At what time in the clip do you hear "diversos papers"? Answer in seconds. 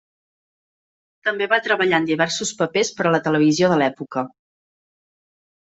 2.11-2.91